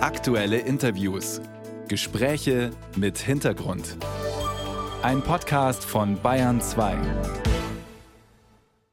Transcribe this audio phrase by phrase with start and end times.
[0.00, 1.40] Aktuelle Interviews.
[1.88, 3.96] Gespräche mit Hintergrund.
[5.02, 6.96] Ein Podcast von Bayern 2.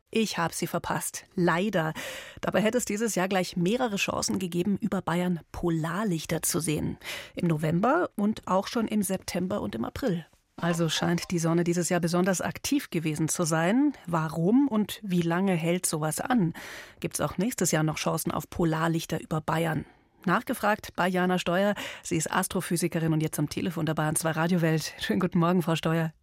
[0.10, 1.26] Ich habe sie verpasst.
[1.36, 1.94] Leider.
[2.42, 6.98] Dabei hätte es dieses Jahr gleich mehrere Chancen gegeben, über Bayern Polarlichter zu sehen.
[7.36, 10.26] Im November und auch schon im September und im April.
[10.58, 13.94] Also scheint die Sonne dieses Jahr besonders aktiv gewesen zu sein.
[14.08, 16.54] Warum und wie lange hält sowas an?
[17.00, 19.86] Gibt es auch nächstes Jahr noch Chancen auf Polarlichter über Bayern?
[20.26, 21.76] Nachgefragt bei Jana Steuer.
[22.04, 24.94] Sie ist Astrophysikerin und jetzt am Telefon der Bayern 2 Radiowelt.
[25.00, 26.14] Schönen guten Morgen, Frau Steuer.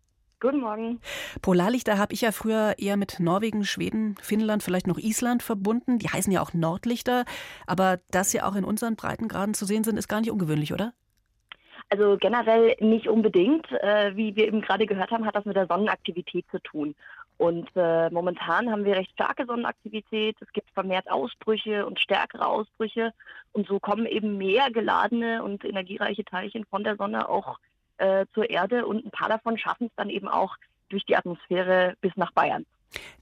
[0.40, 1.00] Guten Morgen.
[1.40, 5.98] Polarlichter habe ich ja früher eher mit Norwegen, Schweden, Finnland, vielleicht noch Island verbunden.
[5.98, 7.24] Die heißen ja auch Nordlichter.
[7.66, 10.94] Aber dass sie auch in unseren Breitengraden zu sehen sind, ist gar nicht ungewöhnlich, oder?
[11.92, 13.70] Also generell nicht unbedingt.
[13.70, 16.94] Äh, wie wir eben gerade gehört haben, hat das mit der Sonnenaktivität zu tun.
[17.36, 20.36] Und äh, momentan haben wir recht starke Sonnenaktivität.
[20.40, 23.12] Es gibt vermehrt Ausbrüche und stärkere Ausbrüche.
[23.52, 27.58] Und so kommen eben mehr geladene und energiereiche Teilchen von der Sonne auch
[27.98, 28.86] äh, zur Erde.
[28.86, 30.56] Und ein paar davon schaffen es dann eben auch
[30.88, 32.64] durch die Atmosphäre bis nach Bayern.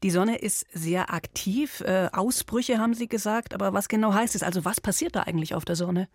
[0.04, 1.80] Die Sonne ist sehr aktiv.
[1.80, 3.52] Äh, Ausbrüche haben Sie gesagt.
[3.52, 4.44] Aber was genau heißt es?
[4.44, 6.06] Also was passiert da eigentlich auf der Sonne?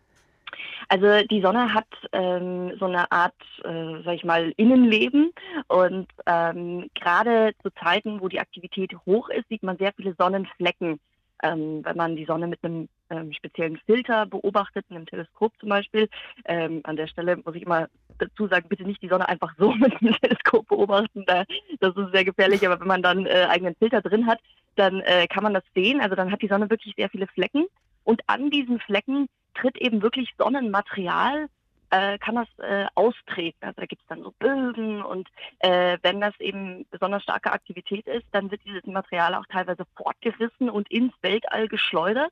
[0.89, 5.31] Also die Sonne hat ähm, so eine Art, äh, sag ich mal, Innenleben
[5.67, 10.99] und ähm, gerade zu Zeiten, wo die Aktivität hoch ist, sieht man sehr viele Sonnenflecken.
[11.43, 16.07] Ähm, wenn man die Sonne mit einem ähm, speziellen Filter beobachtet, einem Teleskop zum Beispiel.
[16.45, 19.71] Ähm, an der Stelle muss ich immer dazu sagen, bitte nicht die Sonne einfach so
[19.75, 21.43] mit einem Teleskop beobachten, da,
[21.81, 24.39] das ist sehr gefährlich, aber wenn man dann äh, eigenen Filter drin hat,
[24.75, 26.01] dann äh, kann man das sehen.
[26.01, 27.65] Also dann hat die Sonne wirklich sehr viele Flecken
[28.03, 31.47] und an diesen Flecken tritt eben wirklich Sonnenmaterial,
[31.89, 33.57] äh, kann das äh, austreten.
[33.61, 35.27] Also da gibt es dann so Bögen und
[35.59, 40.69] äh, wenn das eben besonders starke Aktivität ist, dann wird dieses Material auch teilweise fortgerissen
[40.69, 42.31] und ins Weltall geschleudert.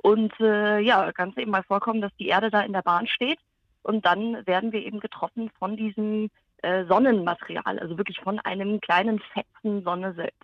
[0.00, 3.06] Und äh, ja, kann es eben mal vorkommen, dass die Erde da in der Bahn
[3.06, 3.38] steht
[3.82, 6.30] und dann werden wir eben getroffen von diesem
[6.62, 10.38] äh, Sonnenmaterial, also wirklich von einem kleinen Fetzen Sonne selbst.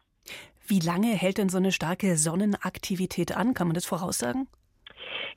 [0.66, 3.54] Wie lange hält denn so eine starke Sonnenaktivität an?
[3.54, 4.48] Kann man das voraussagen?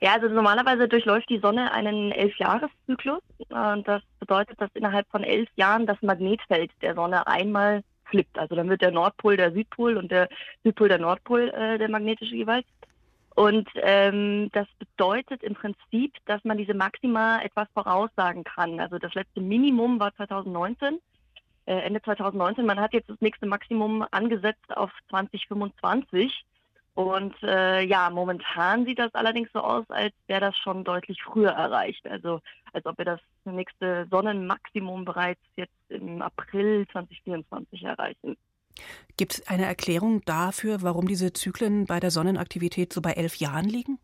[0.00, 3.22] Ja, also normalerweise durchläuft die Sonne einen Elfjahreszyklus.
[3.48, 8.38] Und das bedeutet, dass innerhalb von elf Jahren das Magnetfeld der Sonne einmal flippt.
[8.38, 10.28] Also dann wird der Nordpol der Südpol und der
[10.64, 12.66] Südpol der Nordpol äh, der magnetische jeweils.
[13.34, 18.80] Und ähm, das bedeutet im Prinzip, dass man diese Maxima etwas voraussagen kann.
[18.80, 20.98] Also das letzte Minimum war 2019,
[21.66, 22.66] äh, Ende 2019.
[22.66, 26.44] Man hat jetzt das nächste Maximum angesetzt auf 2025.
[26.98, 31.52] Und äh, ja, momentan sieht das allerdings so aus, als wäre das schon deutlich früher
[31.52, 32.04] erreicht.
[32.08, 32.40] Also
[32.72, 38.36] als ob wir das nächste Sonnenmaximum bereits jetzt im April 2024 erreichen.
[39.16, 43.68] Gibt es eine Erklärung dafür, warum diese Zyklen bei der Sonnenaktivität so bei elf Jahren
[43.68, 44.00] liegen?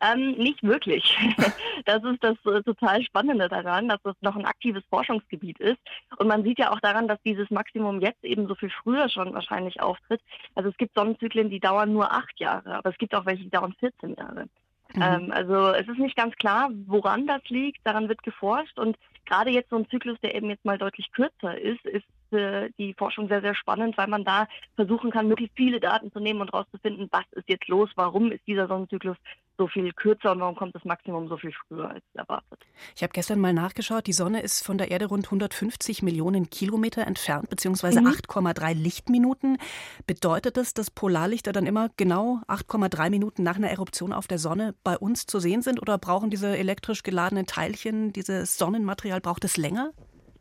[0.00, 1.16] Ähm, nicht wirklich.
[1.86, 5.76] Das ist das äh, total Spannende daran, dass es noch ein aktives Forschungsgebiet ist.
[6.16, 9.34] Und man sieht ja auch daran, dass dieses Maximum jetzt eben so viel früher schon
[9.34, 10.22] wahrscheinlich auftritt.
[10.54, 13.50] Also es gibt Sonnenzyklen, die dauern nur acht Jahre, aber es gibt auch welche, die
[13.50, 14.46] dauern 14 Jahre.
[14.94, 15.02] Mhm.
[15.02, 17.86] Ähm, also es ist nicht ganz klar, woran das liegt.
[17.86, 18.78] Daran wird geforscht.
[18.78, 18.96] Und
[19.26, 22.94] gerade jetzt so ein Zyklus, der eben jetzt mal deutlich kürzer ist, ist äh, die
[22.94, 24.46] Forschung sehr, sehr spannend, weil man da
[24.76, 28.46] versuchen kann, möglichst viele Daten zu nehmen und herauszufinden, was ist jetzt los, warum ist
[28.46, 29.16] dieser Sonnenzyklus
[29.56, 32.58] so viel kürzer und warum kommt das Maximum so viel früher als erwartet.
[32.96, 37.06] Ich habe gestern mal nachgeschaut, die Sonne ist von der Erde rund 150 Millionen Kilometer
[37.06, 38.08] entfernt, beziehungsweise mhm.
[38.08, 39.58] 8,3 Lichtminuten.
[40.06, 44.74] Bedeutet das, dass Polarlichter dann immer genau 8,3 Minuten nach einer Eruption auf der Sonne
[44.82, 49.56] bei uns zu sehen sind oder brauchen diese elektrisch geladenen Teilchen, dieses Sonnenmaterial, braucht es
[49.56, 49.92] länger?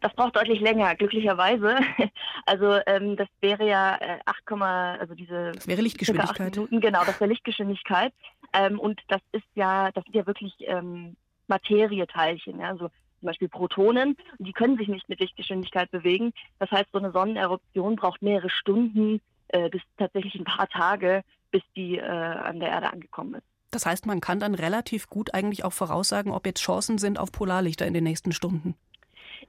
[0.04, 1.78] Das braucht deutlich länger, glücklicherweise.
[2.46, 4.62] Also ähm, das wäre ja äh, 8,
[5.00, 6.54] also diese das wäre Lichtgeschwindigkeit.
[6.54, 8.14] Minuten, genau, das wäre Lichtgeschwindigkeit.
[8.54, 11.16] Ähm, und das ist ja, das sind ja wirklich ähm,
[11.48, 16.34] Materieteilchen, ja, also zum Beispiel Protonen, die können sich nicht mit Lichtgeschwindigkeit bewegen.
[16.60, 21.62] Das heißt, so eine Sonneneruption braucht mehrere Stunden äh, bis tatsächlich ein paar Tage, bis
[21.76, 23.44] die äh, an der Erde angekommen ist.
[23.72, 27.32] Das heißt, man kann dann relativ gut eigentlich auch voraussagen, ob jetzt Chancen sind auf
[27.32, 28.76] Polarlichter in den nächsten Stunden.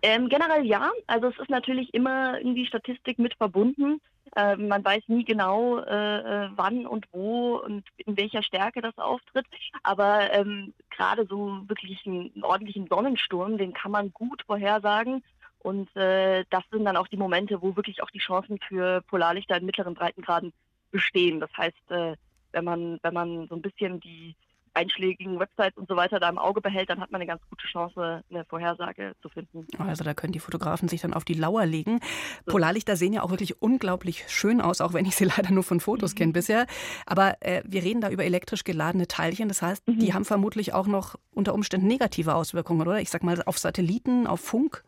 [0.02, 0.90] Ähm, generell ja.
[1.06, 4.00] Also es ist natürlich immer irgendwie Statistik mit verbunden.
[4.36, 8.96] Ähm, man weiß nie genau, äh, äh, wann und wo und in welcher Stärke das
[8.98, 9.46] auftritt.
[9.82, 15.22] Aber ähm, gerade so wirklich einen ordentlichen Sonnensturm, den kann man gut vorhersagen.
[15.60, 19.56] Und äh, das sind dann auch die Momente, wo wirklich auch die Chancen für Polarlichter
[19.56, 20.52] in mittleren Breitengraden
[20.90, 21.40] bestehen.
[21.40, 22.16] Das heißt, äh,
[22.52, 24.34] wenn man wenn man so ein bisschen die
[24.75, 27.67] einschlägigen Websites und so weiter da im Auge behält, dann hat man eine ganz gute
[27.67, 29.67] Chance, eine Vorhersage zu finden.
[29.79, 32.00] Also da können die Fotografen sich dann auf die Lauer legen.
[32.47, 35.81] Polarlichter sehen ja auch wirklich unglaublich schön aus, auch wenn ich sie leider nur von
[35.81, 36.19] Fotos mhm.
[36.19, 36.67] kenne bisher.
[37.06, 39.49] Aber äh, wir reden da über elektrisch geladene Teilchen.
[39.49, 39.99] Das heißt, mhm.
[39.99, 43.00] die haben vermutlich auch noch unter Umständen negative Auswirkungen, oder?
[43.00, 44.85] Ich sag mal auf Satelliten, auf Funk.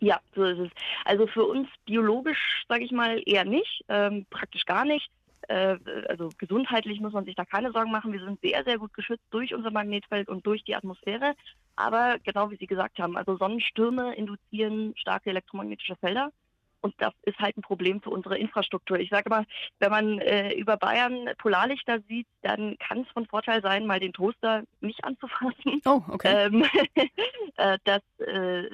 [0.00, 0.70] Ja, so ist es.
[1.04, 5.10] Also für uns biologisch, sage ich mal, eher nicht, ähm, praktisch gar nicht.
[5.50, 8.12] Äh, also gesundheitlich muss man sich da keine Sorgen machen.
[8.12, 11.34] Wir sind sehr, sehr gut geschützt durch unser Magnetfeld und durch die Atmosphäre.
[11.74, 16.30] Aber genau wie Sie gesagt haben, also Sonnenstürme induzieren starke elektromagnetische Felder.
[16.82, 18.98] Und das ist halt ein Problem für unsere Infrastruktur.
[19.00, 19.44] Ich sage mal,
[19.80, 24.12] wenn man äh, über Bayern Polarlichter sieht, dann kann es von Vorteil sein, mal den
[24.12, 25.82] Toaster nicht anzufassen.
[25.84, 26.46] Oh, okay.
[26.46, 26.64] Ähm,
[27.56, 28.70] äh, das äh,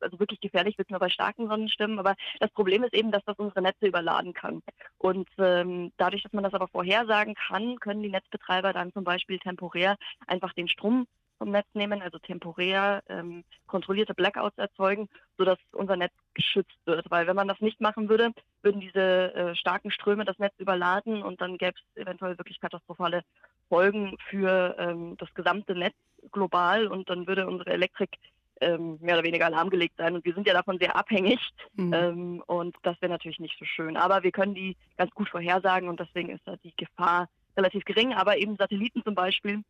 [0.00, 1.98] also wirklich gefährlich wird nur bei starken Sonnenstimmen.
[1.98, 4.62] Aber das Problem ist eben, dass das unsere Netze überladen kann.
[4.98, 9.38] Und ähm, dadurch, dass man das aber vorhersagen kann, können die Netzbetreiber dann zum Beispiel
[9.38, 9.96] temporär
[10.26, 11.06] einfach den Strom
[11.38, 15.08] vom Netz nehmen, also temporär ähm, kontrollierte Blackouts erzeugen,
[15.38, 17.10] sodass unser Netz geschützt wird.
[17.10, 21.22] Weil wenn man das nicht machen würde, würden diese äh, starken Ströme das Netz überladen
[21.22, 23.22] und dann gäbe es eventuell wirklich katastrophale
[23.68, 25.94] Folgen für ähm, das gesamte Netz
[26.32, 28.10] global und dann würde unsere Elektrik
[28.60, 30.14] ähm, mehr oder weniger lahmgelegt sein.
[30.14, 31.40] Und wir sind ja davon sehr abhängig.
[31.74, 31.92] Mhm.
[31.92, 33.96] Ähm, und das wäre natürlich nicht so schön.
[33.96, 38.14] Aber wir können die ganz gut vorhersagen und deswegen ist da die Gefahr relativ gering.
[38.14, 39.62] Aber eben Satelliten zum Beispiel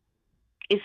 [0.69, 0.83] ist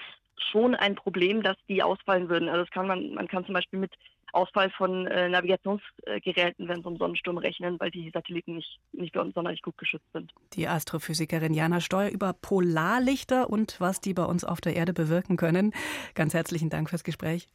[0.50, 2.48] schon ein Problem, dass die ausfallen würden.
[2.48, 3.92] Also das kann man, man kann zum Beispiel mit
[4.32, 9.20] Ausfall von äh, Navigationsgeräten, wenn es um Sonnensturm rechnen, weil die Satelliten nicht, nicht bei
[9.20, 10.32] uns sonderlich gut geschützt sind.
[10.54, 15.36] Die Astrophysikerin Jana Steuer über Polarlichter und was die bei uns auf der Erde bewirken
[15.36, 15.72] können.
[16.14, 17.46] Ganz herzlichen Dank fürs Gespräch.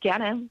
[0.00, 0.48] Gerne.